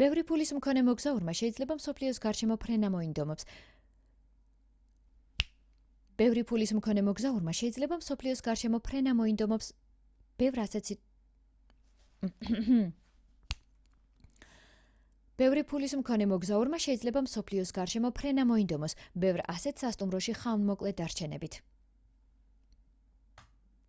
[0.00, 3.46] ბევრი ფულის მქონე მოგზაურმა შეიძლება მსოფლიოს გარშემო ფრენა მოინდომოს
[19.24, 21.58] ბევრ ასეთ სასტუმროში ხანმოკლე დარჩენებით